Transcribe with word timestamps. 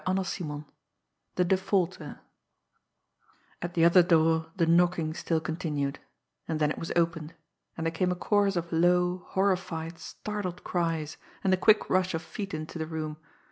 CHAPTER 0.07 0.23
XVII 0.23 0.63
THE 1.35 1.45
DEFAULTER 1.45 2.21
At 3.61 3.75
the 3.75 3.85
other 3.85 4.01
door 4.01 4.47
the 4.55 4.65
knocking 4.65 5.13
still 5.13 5.39
continued 5.39 5.99
and 6.47 6.59
then 6.59 6.71
it 6.71 6.79
was 6.79 6.91
opened 6.95 7.35
and 7.77 7.85
there 7.85 7.91
came 7.91 8.11
a 8.11 8.15
chorus 8.15 8.55
of 8.55 8.71
low, 8.73 9.27
horrified, 9.29 9.99
startled 9.99 10.63
cries, 10.63 11.17
and 11.43 11.53
the 11.53 11.57
quick 11.57 11.87
rush 11.87 12.15
of 12.15 12.23
feet 12.23 12.51
into 12.55 12.79
the 12.79 12.87
room. 12.87 13.17